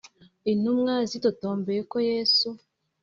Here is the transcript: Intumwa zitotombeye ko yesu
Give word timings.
Intumwa 0.51 0.93
zitotombeye 1.09 1.81
ko 1.91 1.97
yesu 2.09 2.47